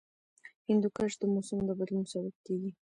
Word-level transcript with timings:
هندوکش 0.67 1.11
د 1.21 1.23
موسم 1.33 1.59
د 1.65 1.69
بدلون 1.79 2.05
سبب 2.13 2.35
کېږي. 2.45 2.71